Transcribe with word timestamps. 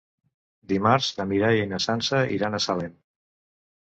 Dimarts 0.69 1.09
na 1.19 1.27
Mireia 1.31 1.67
i 1.67 1.67
na 1.73 1.79
Sança 1.85 2.21
iran 2.37 2.57
a 2.57 2.63
Salem. 2.65 2.97